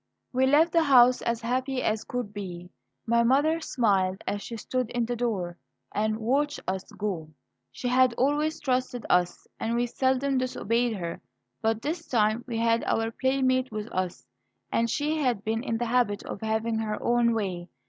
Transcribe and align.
We 0.33 0.47
left 0.47 0.71
the 0.71 0.81
house 0.81 1.21
as 1.21 1.41
happy 1.43 1.83
as 1.83 2.03
could 2.05 2.33
be. 2.33 2.71
My 3.05 3.21
mother 3.21 3.59
smiled 3.59 4.23
as 4.25 4.41
she 4.41 4.57
stood 4.57 4.89
in 4.89 5.05
the 5.05 5.15
door 5.15 5.59
and 5.93 6.17
watched 6.17 6.59
us 6.67 6.91
go. 6.93 7.29
She 7.71 7.87
had 7.87 8.15
always 8.15 8.59
trusted 8.59 9.05
us, 9.11 9.45
and 9.59 9.75
we 9.75 9.85
seldom 9.85 10.39
disobeyed 10.39 10.95
her. 10.97 11.21
But 11.61 11.83
this 11.83 12.07
time 12.07 12.43
we 12.47 12.57
had 12.57 12.83
our 12.85 13.11
playmate 13.11 13.71
with 13.71 13.89
us, 13.91 14.25
and 14.71 14.87
the 14.89 15.15
had 15.17 15.43
been 15.43 15.61
in 15.61 15.77
the 15.77 15.85
habit 15.85 16.23
of 16.25 16.41
having 16.41 16.79
her 16.79 16.97
own 17.03 17.35
way. 17.35 17.69